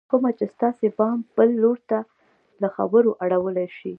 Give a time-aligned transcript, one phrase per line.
[0.09, 1.99] کومه چې ستاسې پام بل لور ته
[2.61, 3.89] له خبرو اړولی شي